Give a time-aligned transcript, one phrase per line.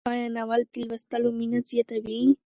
[0.11, 2.21] آیا ناول د لوستلو مینه زیاتوي؟